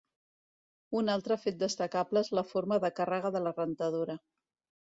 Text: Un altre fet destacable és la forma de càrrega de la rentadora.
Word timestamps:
Un 0.99 1.11
altre 1.15 1.37
fet 1.43 1.59
destacable 1.63 2.25
és 2.25 2.33
la 2.39 2.45
forma 2.55 2.81
de 2.87 2.93
càrrega 3.01 3.33
de 3.37 3.47
la 3.49 3.55
rentadora. 3.63 4.21